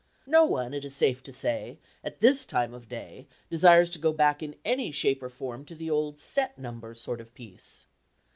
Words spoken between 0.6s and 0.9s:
it